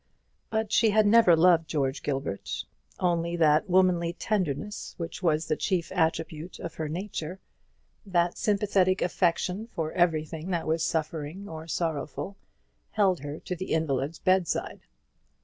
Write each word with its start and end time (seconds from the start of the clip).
But 0.49 0.71
she 0.71 0.89
had 0.89 1.05
never 1.05 1.35
loved 1.35 1.67
George 1.69 2.01
Gilbert; 2.01 2.65
only 2.99 3.35
that 3.35 3.69
womanly 3.69 4.13
tenderness, 4.13 4.95
which 4.97 5.21
was 5.21 5.45
the 5.45 5.55
chief 5.55 5.91
attribute 5.91 6.57
of 6.57 6.73
her 6.73 6.89
nature, 6.89 7.39
that 8.03 8.35
sympathetic 8.35 9.03
affection 9.03 9.67
for 9.67 9.91
everything 9.91 10.49
that 10.49 10.65
was 10.65 10.81
suffering 10.81 11.47
or 11.47 11.67
sorrowful, 11.67 12.35
held 12.93 13.19
her 13.19 13.39
to 13.41 13.55
the 13.55 13.73
invalid's 13.73 14.17
bedside. 14.17 14.79